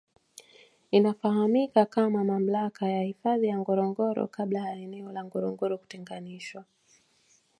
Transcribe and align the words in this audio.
Inafahamika 0.91 1.85
kama 1.85 2.23
mamlaka 2.23 2.87
ya 2.89 3.01
hifadhi 3.03 3.47
ya 3.47 3.57
Ngorongoro 3.57 4.27
kabla 4.27 4.59
ya 4.69 4.75
eneo 4.75 5.11
la 5.11 5.23
Ngorongoro 5.23 5.77
kutenganishwa 5.77 6.65